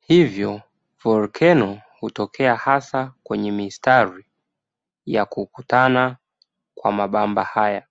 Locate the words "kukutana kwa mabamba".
5.26-7.44